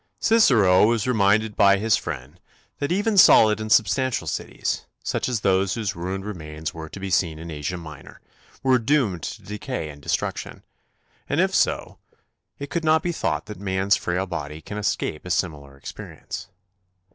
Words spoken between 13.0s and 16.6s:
be thought that man's frail body can escape a similar experience.